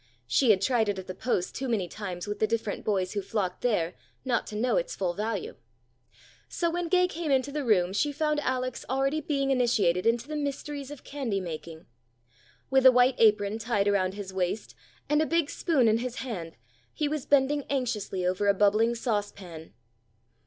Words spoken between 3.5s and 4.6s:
there, not to